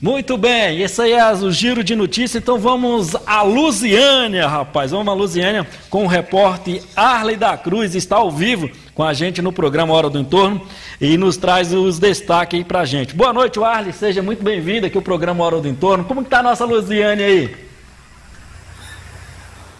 Muito 0.00 0.36
bem, 0.36 0.80
esse 0.80 1.02
aí 1.02 1.12
é 1.12 1.32
o 1.32 1.50
giro 1.50 1.82
de 1.82 1.96
notícias, 1.96 2.40
então 2.40 2.56
vamos 2.56 3.16
a 3.26 3.42
Lusiânia, 3.42 4.46
rapaz. 4.46 4.92
Vamos 4.92 5.08
a 5.08 5.12
Lusiânia 5.12 5.66
com 5.90 6.04
o 6.04 6.06
repórter 6.06 6.80
Arley 6.94 7.36
da 7.36 7.56
Cruz, 7.56 7.96
está 7.96 8.14
ao 8.14 8.30
vivo 8.30 8.70
com 8.94 9.02
a 9.02 9.12
gente 9.12 9.42
no 9.42 9.52
programa 9.52 9.92
Hora 9.92 10.08
do 10.08 10.20
Entorno 10.20 10.60
e 11.00 11.18
nos 11.18 11.36
traz 11.36 11.74
os 11.74 11.98
destaques 11.98 12.60
aí 12.60 12.64
pra 12.64 12.84
gente. 12.84 13.12
Boa 13.12 13.32
noite, 13.32 13.58
Arley, 13.58 13.92
seja 13.92 14.22
muito 14.22 14.40
bem-vindo 14.40 14.86
aqui 14.86 14.96
ao 14.96 15.02
programa 15.02 15.44
Hora 15.44 15.60
do 15.60 15.66
Entorno. 15.66 16.04
Como 16.04 16.22
que 16.22 16.30
tá 16.30 16.38
a 16.38 16.44
nossa 16.44 16.64
Lusiânia 16.64 17.26
aí? 17.26 17.56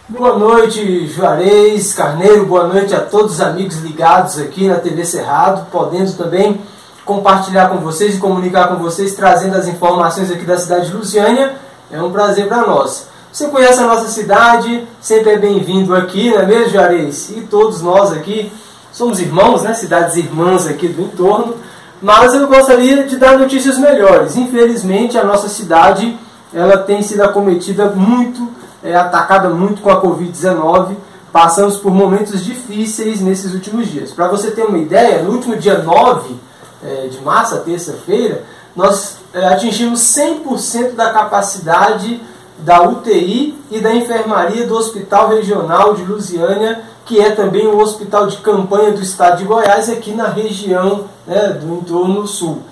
Boa 0.08 0.36
noite, 0.36 1.06
Juarez, 1.06 1.94
Carneiro, 1.94 2.44
boa 2.44 2.66
noite 2.66 2.92
a 2.92 3.02
todos 3.02 3.34
os 3.34 3.40
amigos 3.40 3.76
ligados 3.82 4.36
aqui 4.36 4.66
na 4.66 4.80
TV 4.80 5.04
Cerrado, 5.04 5.70
podendo 5.70 6.12
também 6.14 6.60
compartilhar 7.08 7.70
com 7.70 7.78
vocês 7.78 8.16
e 8.16 8.18
comunicar 8.18 8.68
com 8.68 8.76
vocês, 8.76 9.14
trazendo 9.14 9.56
as 9.56 9.66
informações 9.66 10.30
aqui 10.30 10.44
da 10.44 10.58
cidade 10.58 10.90
de 10.90 10.92
Luciânia. 10.94 11.54
É 11.90 12.02
um 12.02 12.12
prazer 12.12 12.46
para 12.48 12.66
nós. 12.66 13.08
Você 13.32 13.48
conhece 13.48 13.80
a 13.80 13.86
nossa 13.86 14.08
cidade, 14.08 14.86
sempre 15.00 15.30
é 15.30 15.38
bem-vindo 15.38 15.96
aqui, 15.96 16.30
não 16.30 16.40
é 16.40 16.44
mesmo, 16.44 16.72
Juarez? 16.72 17.30
E 17.30 17.40
todos 17.40 17.80
nós 17.80 18.12
aqui 18.12 18.52
somos 18.92 19.20
irmãos, 19.20 19.62
né? 19.62 19.72
Cidades 19.72 20.16
irmãs 20.16 20.66
aqui 20.66 20.86
do 20.86 21.00
entorno. 21.00 21.54
Mas 22.02 22.34
eu 22.34 22.46
gostaria 22.46 23.04
de 23.04 23.16
dar 23.16 23.38
notícias 23.38 23.78
melhores. 23.78 24.36
Infelizmente, 24.36 25.16
a 25.16 25.24
nossa 25.24 25.48
cidade 25.48 26.14
ela 26.52 26.76
tem 26.76 27.02
sido 27.02 27.22
acometida 27.22 27.86
muito, 27.86 28.50
é, 28.84 28.94
atacada 28.94 29.48
muito 29.48 29.80
com 29.80 29.88
a 29.88 30.02
Covid-19. 30.02 30.94
Passamos 31.32 31.78
por 31.78 31.90
momentos 31.90 32.44
difíceis 32.44 33.22
nesses 33.22 33.54
últimos 33.54 33.88
dias. 33.88 34.12
Para 34.12 34.28
você 34.28 34.50
ter 34.50 34.64
uma 34.64 34.76
ideia, 34.76 35.22
no 35.22 35.32
último 35.32 35.56
dia 35.56 35.78
9 35.78 36.47
é, 36.82 37.08
de 37.08 37.20
março, 37.20 37.58
terça-feira, 37.60 38.44
nós 38.74 39.16
é, 39.32 39.46
atingimos 39.46 40.00
100% 40.00 40.94
da 40.94 41.10
capacidade 41.10 42.20
da 42.58 42.82
UTI 42.82 43.56
e 43.70 43.80
da 43.80 43.94
enfermaria 43.94 44.66
do 44.66 44.76
Hospital 44.76 45.28
Regional 45.28 45.94
de 45.94 46.02
Lusiânia, 46.04 46.82
que 47.04 47.20
é 47.20 47.30
também 47.30 47.66
o 47.66 47.78
hospital 47.78 48.26
de 48.26 48.36
campanha 48.38 48.92
do 48.92 49.02
estado 49.02 49.38
de 49.38 49.44
Goiás, 49.44 49.88
aqui 49.88 50.12
na 50.12 50.28
região 50.28 51.04
né, 51.26 51.48
do 51.60 51.74
entorno 51.74 52.26
sul. 52.26 52.62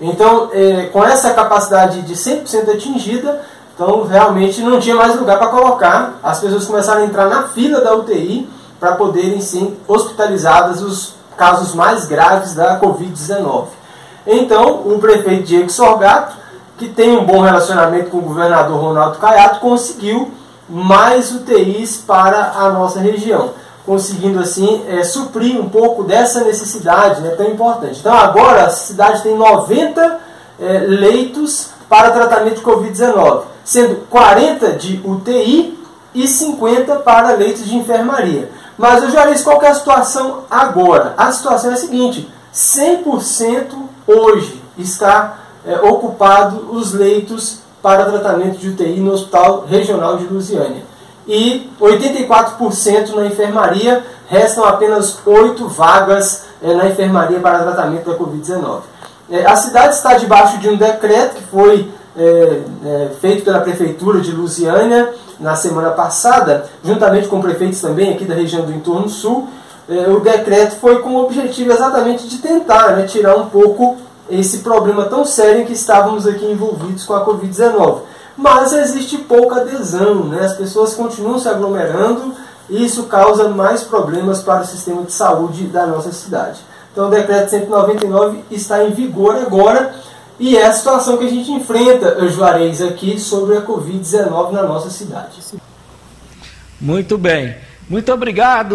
Então, 0.00 0.50
é, 0.52 0.86
com 0.92 1.04
essa 1.04 1.32
capacidade 1.32 2.02
de 2.02 2.14
100% 2.14 2.74
atingida, 2.74 3.42
então 3.74 4.04
realmente 4.04 4.62
não 4.62 4.78
tinha 4.78 4.96
mais 4.96 5.18
lugar 5.18 5.38
para 5.38 5.48
colocar. 5.48 6.18
As 6.22 6.40
pessoas 6.40 6.64
começaram 6.64 7.02
a 7.02 7.04
entrar 7.04 7.28
na 7.28 7.44
fila 7.48 7.80
da 7.80 7.94
UTI 7.94 8.48
para 8.78 8.92
poderem 8.96 9.40
ser 9.40 9.78
hospitalizadas 9.86 10.82
os 10.82 11.14
casos 11.36 11.74
mais 11.74 12.06
graves 12.06 12.54
da 12.54 12.80
Covid-19. 12.80 13.66
Então, 14.26 14.82
o 14.86 14.98
prefeito 14.98 15.44
Diego 15.44 15.70
Sorgato, 15.70 16.36
que 16.78 16.88
tem 16.88 17.16
um 17.16 17.24
bom 17.24 17.40
relacionamento 17.40 18.10
com 18.10 18.18
o 18.18 18.22
governador 18.22 18.80
Ronaldo 18.80 19.18
Caiado, 19.18 19.60
conseguiu 19.60 20.32
mais 20.68 21.30
UTIs 21.32 21.98
para 21.98 22.52
a 22.56 22.70
nossa 22.70 23.00
região, 23.00 23.50
conseguindo 23.84 24.40
assim 24.40 24.82
é, 24.88 25.04
suprir 25.04 25.60
um 25.60 25.68
pouco 25.68 26.04
dessa 26.04 26.42
necessidade 26.42 27.20
né, 27.20 27.30
tão 27.30 27.46
importante. 27.46 28.00
Então, 28.00 28.14
agora 28.14 28.64
a 28.64 28.70
cidade 28.70 29.22
tem 29.22 29.36
90 29.36 30.20
é, 30.58 30.78
leitos 30.78 31.70
para 31.88 32.10
tratamento 32.10 32.56
de 32.56 32.62
Covid-19, 32.62 33.42
sendo 33.62 33.96
40 34.08 34.72
de 34.72 35.00
UTI 35.04 35.78
e 36.14 36.26
50 36.26 36.96
para 36.96 37.32
leitos 37.32 37.64
de 37.64 37.76
enfermaria. 37.76 38.50
Mas 38.76 39.02
eu 39.02 39.10
já 39.10 39.26
disse 39.26 39.44
qual 39.44 39.62
é 39.62 39.68
a 39.68 39.74
situação 39.74 40.44
agora. 40.50 41.14
A 41.16 41.30
situação 41.30 41.70
é 41.70 41.74
a 41.74 41.76
seguinte: 41.76 42.30
100% 42.52 43.74
hoje 44.06 44.62
está 44.76 45.38
é, 45.66 45.80
ocupado 45.80 46.68
os 46.72 46.92
leitos 46.92 47.60
para 47.82 48.06
tratamento 48.06 48.58
de 48.58 48.70
UTI 48.70 49.00
no 49.00 49.12
Hospital 49.12 49.66
Regional 49.68 50.16
de 50.16 50.24
Lusiânia. 50.24 50.82
E 51.26 51.70
84% 51.80 53.14
na 53.14 53.26
enfermaria, 53.26 54.04
restam 54.28 54.64
apenas 54.64 55.18
8 55.24 55.68
vagas 55.68 56.44
é, 56.62 56.74
na 56.74 56.88
enfermaria 56.88 57.40
para 57.40 57.60
tratamento 57.60 58.10
da 58.10 58.16
Covid-19. 58.16 58.80
É, 59.30 59.46
a 59.46 59.56
cidade 59.56 59.94
está 59.94 60.14
debaixo 60.14 60.58
de 60.58 60.68
um 60.68 60.76
decreto 60.76 61.36
que 61.36 61.44
foi 61.44 61.90
é, 62.16 62.62
é, 62.84 63.10
feito 63.20 63.44
pela 63.44 63.60
Prefeitura 63.60 64.20
de 64.20 64.30
Lusiânia 64.32 65.12
na 65.40 65.56
semana 65.56 65.90
passada, 65.90 66.66
juntamente 66.84 67.28
com 67.28 67.40
prefeitos 67.40 67.80
também 67.80 68.12
aqui 68.12 68.24
da 68.24 68.34
região 68.34 68.64
do 68.64 68.72
entorno 68.72 69.08
sul, 69.08 69.48
é, 69.88 70.08
o 70.08 70.20
decreto 70.20 70.76
foi 70.76 71.00
com 71.00 71.10
o 71.10 71.24
objetivo 71.24 71.72
exatamente 71.72 72.26
de 72.26 72.38
tentar 72.38 72.96
né, 72.96 73.04
tirar 73.04 73.36
um 73.36 73.46
pouco 73.46 73.96
esse 74.30 74.58
problema 74.58 75.04
tão 75.04 75.24
sério 75.24 75.62
em 75.62 75.64
que 75.66 75.74
estávamos 75.74 76.26
aqui 76.26 76.44
envolvidos 76.46 77.04
com 77.04 77.14
a 77.14 77.24
Covid-19. 77.24 78.00
Mas 78.36 78.72
existe 78.72 79.18
pouca 79.18 79.60
adesão, 79.60 80.24
né? 80.24 80.44
as 80.44 80.54
pessoas 80.54 80.94
continuam 80.94 81.38
se 81.38 81.48
aglomerando 81.48 82.34
e 82.68 82.84
isso 82.84 83.04
causa 83.04 83.48
mais 83.48 83.82
problemas 83.82 84.42
para 84.42 84.62
o 84.62 84.66
sistema 84.66 85.02
de 85.02 85.12
saúde 85.12 85.64
da 85.64 85.86
nossa 85.86 86.10
cidade. 86.10 86.60
Então 86.90 87.08
o 87.08 87.10
decreto 87.10 87.50
199 87.50 88.44
está 88.50 88.82
em 88.82 88.92
vigor 88.92 89.36
agora 89.36 89.94
e 90.38 90.56
é 90.56 90.66
a 90.66 90.72
situação 90.72 91.16
que 91.16 91.24
a 91.26 91.30
gente 91.30 91.50
enfrenta, 91.50 92.26
Juarez, 92.28 92.82
aqui 92.82 93.18
sobre 93.18 93.56
a 93.56 93.62
Covid-19 93.62 94.52
na 94.52 94.62
nossa 94.62 94.90
cidade. 94.90 95.38
Muito 96.80 97.16
bem. 97.16 97.54
Muito 97.88 98.12
obrigado, 98.12 98.74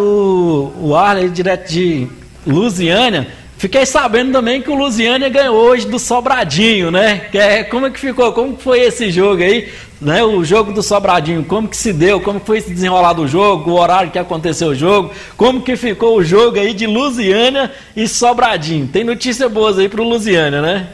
o 0.80 0.96
Arley, 0.96 1.30
direto 1.30 1.70
de 1.70 2.08
Lusiânia. 2.46 3.28
Fiquei 3.58 3.86
sabendo 3.86 4.32
também 4.32 4.62
que 4.62 4.70
o 4.70 4.76
Lusiânia 4.76 5.28
ganhou 5.28 5.56
hoje 5.56 5.86
do 5.86 6.00
Sobradinho, 6.00 6.90
né? 6.92 7.28
É, 7.34 7.62
como 7.64 7.88
é 7.88 7.90
que 7.90 8.00
ficou? 8.00 8.32
Como 8.32 8.56
foi 8.56 8.80
esse 8.80 9.12
jogo 9.12 9.44
aí? 9.44 9.68
Né? 10.00 10.24
O 10.24 10.46
jogo 10.46 10.72
do 10.72 10.82
Sobradinho, 10.82 11.44
como 11.44 11.68
que 11.68 11.76
se 11.76 11.92
deu? 11.92 12.22
Como 12.22 12.40
foi 12.40 12.62
se 12.62 12.70
desenrolado 12.70 13.24
o 13.24 13.28
jogo? 13.28 13.72
O 13.72 13.80
horário 13.80 14.12
que 14.12 14.20
aconteceu 14.20 14.70
o 14.70 14.76
jogo? 14.76 15.12
Como 15.36 15.62
que 15.62 15.76
ficou 15.76 16.18
o 16.18 16.24
jogo 16.24 16.58
aí 16.58 16.74
de 16.74 16.88
Lusiânia 16.88 17.70
e 17.98 18.08
Sobradinho? 18.08 18.88
Tem 18.88 19.04
notícia 19.04 19.50
boas 19.50 19.78
aí 19.78 19.90
pro 19.90 20.08
Lusiânia, 20.08 20.62
né? 20.62 20.88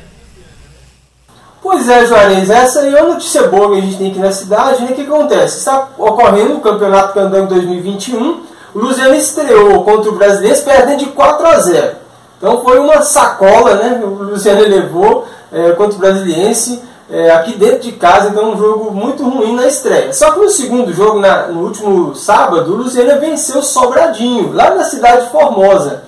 Pois 1.65 1.89
é, 1.89 2.05
Juarez, 2.05 2.47
essa 2.47 2.81
aí 2.81 2.93
é 2.93 3.01
uma 3.01 3.13
notícia 3.13 3.47
boa 3.47 3.71
que 3.71 3.79
a 3.79 3.81
gente 3.81 3.97
tem 3.97 4.11
aqui 4.11 4.19
na 4.19 4.31
cidade. 4.31 4.83
Né? 4.83 4.91
O 4.91 4.93
que 4.93 5.01
acontece? 5.01 5.57
Está 5.57 5.87
ocorrendo 5.97 6.57
o 6.57 6.61
Campeonato 6.61 7.15
Candango 7.15 7.47
2021. 7.47 8.43
O 8.75 8.79
Luziano 8.79 9.15
estreou 9.15 9.83
contra 9.83 10.11
o 10.11 10.15
Brasileiro 10.15 10.61
perdendo 10.61 10.99
de 10.99 11.07
4 11.07 11.47
a 11.47 11.59
0. 11.59 11.95
Então 12.37 12.63
foi 12.63 12.77
uma 12.77 13.01
sacola, 13.01 13.73
né? 13.77 13.99
O 14.03 14.09
Luziano 14.09 14.61
levou 14.61 15.25
é, 15.51 15.71
contra 15.71 15.95
o 15.95 15.99
Brasiliense 15.99 16.83
é, 17.09 17.31
aqui 17.31 17.57
dentro 17.57 17.79
de 17.79 17.93
casa. 17.93 18.29
Então 18.29 18.51
um 18.51 18.57
jogo 18.59 18.91
muito 18.91 19.27
ruim 19.27 19.55
na 19.55 19.65
estreia. 19.65 20.13
Só 20.13 20.33
que 20.33 20.41
no 20.41 20.49
segundo 20.49 20.93
jogo, 20.93 21.19
na, 21.19 21.47
no 21.47 21.63
último 21.63 22.13
sábado, 22.13 22.73
o 22.73 22.75
Luziano 22.75 23.19
venceu 23.19 23.63
Sobradinho, 23.63 24.53
lá 24.53 24.69
na 24.75 24.83
cidade 24.83 25.25
de 25.25 25.31
Formosa, 25.31 26.03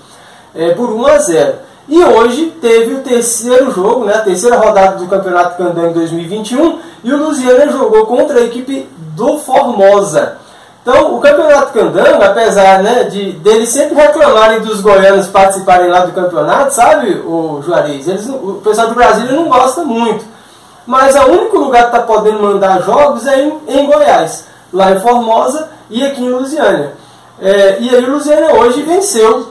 é, 0.54 0.70
por 0.76 0.92
1 0.92 1.08
a 1.08 1.18
0. 1.18 1.67
E 1.88 2.04
hoje 2.04 2.48
teve 2.62 2.96
o 2.96 3.02
terceiro 3.02 3.72
jogo, 3.72 4.04
né, 4.04 4.16
a 4.16 4.22
terceira 4.22 4.58
rodada 4.58 4.98
do 4.98 5.08
Campeonato 5.08 5.58
Candango 5.58 5.94
2021, 5.94 6.80
e 7.04 7.14
o 7.14 7.18
Lusiana 7.18 7.72
jogou 7.72 8.06
contra 8.06 8.40
a 8.40 8.44
equipe 8.44 8.90
do 9.16 9.38
Formosa. 9.40 10.38
Então, 10.82 11.16
o 11.16 11.20
Campeonato 11.20 11.74
Candango, 11.74 12.24
apesar 12.24 12.82
né, 12.84 13.04
de 13.04 13.34
deles 13.34 13.70
sempre 13.70 13.96
reclamarem 13.96 14.62
dos 14.62 14.82
goianos 14.82 15.28
participarem 15.28 15.90
lá 15.90 16.06
do 16.06 16.14
campeonato, 16.14 16.74
sabe, 16.74 17.12
o 17.26 17.62
Juarez? 17.62 18.08
Eles, 18.08 18.28
o 18.28 18.62
pessoal 18.64 18.88
do 18.88 18.96
Brasil 18.96 19.26
não 19.34 19.50
gosta 19.50 19.84
muito. 19.84 20.24
Mas 20.86 21.16
o 21.16 21.26
único 21.26 21.58
lugar 21.58 21.90
que 21.90 21.96
está 21.96 22.08
podendo 22.08 22.42
mandar 22.42 22.82
jogos 22.82 23.28
é 23.28 23.42
em, 23.42 23.60
em, 23.68 23.86
Goiás, 23.86 24.46
lá 24.72 24.92
em 24.92 25.00
Formosa 25.00 25.70
e 25.90 26.06
aqui 26.06 26.24
em 26.24 26.30
Lusiânia. 26.30 26.94
É, 27.42 27.78
e 27.82 27.94
aí 27.94 28.06
o 28.06 28.12
Lusiânia 28.14 28.56
hoje 28.56 28.82
venceu 28.84 29.50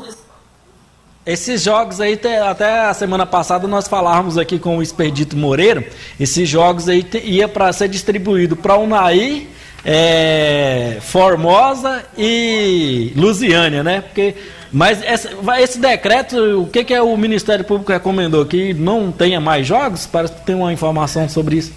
esses 1.27 1.63
jogos 1.63 2.01
aí, 2.01 2.19
até 2.49 2.83
a 2.83 2.95
semana 2.95 3.27
passada 3.27 3.67
nós 3.67 3.89
falávamos 3.89 4.39
aqui 4.39 4.61
com 4.61 4.79
o 4.79 4.83
Expedito 4.83 5.37
Moreira, 5.37 5.85
esses 6.21 6.49
jogos 6.49 6.89
aí 6.89 7.05
ia 7.25 7.49
para 7.49 7.73
ser 7.73 7.89
distribuído 7.89 8.55
para 8.55 8.79
Unaí, 8.79 9.49
é, 9.85 10.99
Formosa 11.01 12.05
e 12.17 13.13
Lusiânia, 13.17 13.83
né? 13.83 14.03
Porque, 14.03 14.37
mas 14.71 15.03
essa, 15.03 15.31
esse 15.61 15.81
decreto, 15.81 16.63
o 16.63 16.67
que, 16.69 16.85
que 16.85 16.95
é 16.95 17.03
o 17.03 17.17
Ministério 17.17 17.65
Público 17.65 17.91
recomendou? 17.91 18.47
Que 18.47 18.73
não 18.73 19.11
tenha 19.11 19.41
mais 19.41 19.67
jogos? 19.67 20.07
Parece 20.07 20.35
que 20.35 20.47
tem 20.47 20.55
uma 20.55 20.73
informação 20.73 21.29
sobre 21.29 21.57
isso. 21.57 21.73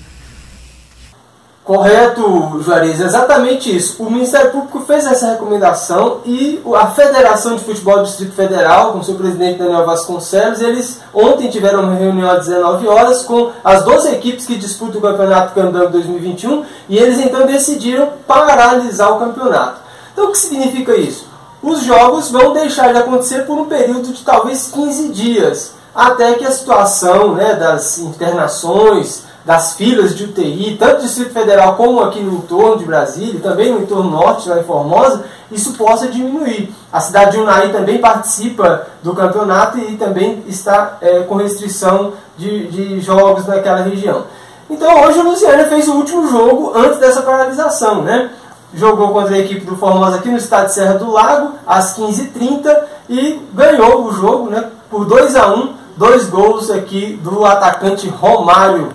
Correto, 1.70 2.64
Juarez, 2.64 3.00
exatamente 3.00 3.78
isso. 3.78 4.02
O 4.02 4.10
Ministério 4.10 4.50
Público 4.50 4.80
fez 4.88 5.06
essa 5.06 5.34
recomendação 5.34 6.22
e 6.26 6.60
a 6.74 6.88
Federação 6.88 7.56
de 7.56 7.64
Futebol 7.64 7.98
do 7.98 8.06
Distrito 8.06 8.34
Federal, 8.34 8.94
com 8.94 9.04
seu 9.04 9.14
presidente 9.14 9.60
Daniel 9.60 9.86
Vasconcelos, 9.86 10.62
eles 10.62 11.00
ontem 11.14 11.48
tiveram 11.48 11.84
uma 11.84 11.94
reunião 11.94 12.28
às 12.28 12.48
19 12.48 12.88
horas 12.88 13.22
com 13.22 13.52
as 13.64 13.84
12 13.84 14.16
equipes 14.16 14.48
que 14.48 14.56
disputam 14.56 14.98
o 14.98 15.02
Campeonato 15.04 15.54
Candango 15.54 15.92
2021 15.92 16.66
e 16.90 16.98
eles 16.98 17.20
então 17.20 17.46
decidiram 17.46 18.14
paralisar 18.26 19.16
o 19.16 19.20
campeonato. 19.20 19.82
Então 20.12 20.30
o 20.30 20.32
que 20.32 20.40
significa 20.40 20.96
isso? 20.96 21.28
Os 21.62 21.84
jogos 21.84 22.32
vão 22.32 22.52
deixar 22.52 22.92
de 22.92 22.98
acontecer 22.98 23.46
por 23.46 23.60
um 23.60 23.66
período 23.66 24.12
de 24.12 24.24
talvez 24.24 24.72
15 24.74 25.10
dias, 25.10 25.74
até 25.94 26.34
que 26.34 26.46
a 26.46 26.52
situação 26.52 27.36
né, 27.36 27.54
das 27.54 28.00
internações, 28.00 29.29
das 29.50 29.74
filas 29.74 30.16
de 30.16 30.26
UTI, 30.26 30.78
tanto 30.80 31.02
Distrito 31.02 31.34
Federal 31.34 31.74
como 31.74 32.04
aqui 32.04 32.20
no 32.20 32.36
entorno 32.36 32.78
de 32.78 32.86
Brasília, 32.86 33.42
também 33.42 33.74
no 33.74 33.80
entorno 33.80 34.12
norte, 34.12 34.48
lá 34.48 34.60
em 34.60 34.64
Formosa, 34.64 35.24
isso 35.52 35.74
possa 35.74 36.08
diminuir. 36.08 36.72
A 36.94 37.00
cidade 37.00 37.32
de 37.32 37.40
Unai 37.40 37.72
também 37.72 37.98
participa 37.98 38.86
do 39.02 39.12
campeonato 39.16 39.80
e 39.80 39.98
também 39.98 40.44
está 40.46 41.00
é, 41.02 41.22
com 41.22 41.34
restrição 41.34 42.14
de, 42.38 42.68
de 42.68 43.02
jogos 43.02 43.48
naquela 43.48 43.82
região. 43.82 44.26
Então 44.70 45.02
hoje 45.02 45.18
o 45.18 45.24
Luciano 45.24 45.66
fez 45.68 45.88
o 45.88 45.96
último 45.96 46.28
jogo 46.30 46.74
antes 46.76 47.00
dessa 47.00 47.24
paralisação, 47.24 48.04
né? 48.04 48.30
Jogou 48.76 49.10
contra 49.10 49.34
a 49.34 49.40
equipe 49.40 49.66
do 49.66 49.76
Formosa 49.76 50.18
aqui 50.18 50.30
no 50.30 50.38
estado 50.38 50.68
de 50.68 50.76
Serra 50.76 50.94
do 50.94 51.10
Lago, 51.10 51.54
às 51.66 51.98
15h30, 51.98 52.84
e 53.10 53.42
ganhou 53.52 54.06
o 54.06 54.14
jogo 54.14 54.48
né, 54.52 54.70
por 54.92 55.06
2 55.06 55.36
a 55.36 55.52
1 55.56 55.80
dois 55.98 56.30
gols 56.30 56.72
aqui 56.72 57.20
do 57.22 57.44
atacante 57.44 58.08
Romário. 58.08 58.94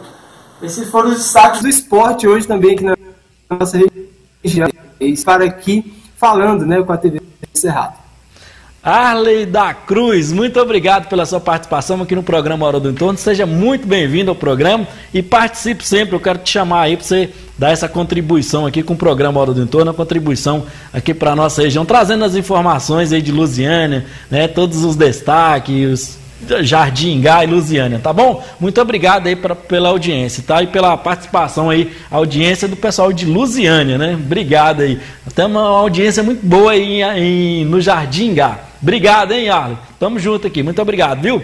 Esses 0.62 0.89
foram 0.89 1.11
os 1.11 1.19
destaques 1.19 1.62
do 1.62 1.69
esporte 1.69 2.27
hoje 2.27 2.47
também 2.47 2.75
aqui 2.75 2.85
na 2.85 2.97
nossa 3.51 3.79
região. 4.43 4.69
Para 5.25 5.45
aqui 5.45 5.95
falando 6.17 6.65
né, 6.65 6.83
com 6.83 6.93
a 6.93 6.97
TV 6.97 7.21
Cerrado. 7.53 8.05
Arley 8.83 9.47
da 9.47 9.73
Cruz, 9.73 10.31
muito 10.31 10.61
obrigado 10.61 11.09
pela 11.09 11.25
sua 11.25 11.41
participação 11.41 12.03
aqui 12.03 12.15
no 12.15 12.23
programa 12.23 12.67
Hora 12.67 12.79
do 12.79 12.91
Entorno. 12.91 13.19
Seja 13.19 13.47
muito 13.47 13.87
bem-vindo 13.87 14.31
ao 14.31 14.35
programa 14.35 14.87
e 15.12 15.23
participe 15.23 15.87
sempre. 15.87 16.15
Eu 16.15 16.21
quero 16.21 16.39
te 16.41 16.51
chamar 16.51 16.83
aí 16.83 16.97
para 16.97 17.07
você 17.07 17.31
dar 17.59 17.71
essa 17.71 17.89
contribuição 17.89 18.67
aqui 18.67 18.83
com 18.83 18.93
o 18.93 18.97
programa 18.97 19.41
Hora 19.41 19.55
do 19.55 19.62
Entorno, 19.62 19.91
a 19.91 19.95
contribuição 19.95 20.67
aqui 20.93 21.15
para 21.15 21.33
a 21.33 21.37
nossa 21.37 21.62
região, 21.62 21.87
trazendo 21.87 22.27
as 22.27 22.35
informações 22.35 23.11
aí 23.11 23.23
de 23.23 23.33
Lusiânia, 23.33 24.05
né, 24.31 24.49
todos 24.49 24.85
os 24.85 24.97
destaques, 24.97 26.19
Jardim 26.63 27.21
Gá 27.21 27.45
e 27.45 27.47
Lusiânia, 27.47 27.99
tá 27.99 28.13
bom? 28.13 28.45
Muito 28.61 28.81
obrigado 28.81 29.27
aí 29.27 29.37
pra, 29.37 29.55
pela 29.55 29.89
audiência, 29.89 30.43
tá? 30.47 30.63
E 30.63 30.67
pela 30.67 30.97
participação 30.97 31.71
aí, 31.71 31.93
audiência 32.11 32.69
do 32.69 32.77
pessoal 32.77 33.13
de 33.13 33.25
Lusiânia, 33.25 33.97
né? 33.97 34.15
Obrigado 34.15 34.83
aí. 34.83 35.01
Até 35.27 35.47
uma 35.47 35.63
audiência 35.63 36.23
muito 36.23 36.45
boa 36.45 36.73
aí 36.73 37.03
em, 37.03 37.63
em, 37.63 37.65
no 37.65 37.81
Jardim 37.81 38.35
Gá. 38.35 38.59
Obrigado, 38.83 39.33
hein, 39.33 39.49
Arlen? 39.49 39.79
Tamo 39.99 40.19
junto 40.19 40.47
aqui. 40.47 40.63
Muito 40.63 40.83
obrigado, 40.83 41.23
viu? 41.23 41.43